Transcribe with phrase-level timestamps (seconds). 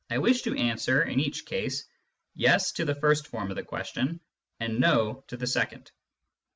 [0.09, 1.85] 1 wish to answer, in each case,
[2.33, 4.19] yes to the first form of the question,
[4.59, 5.91] and no to the second.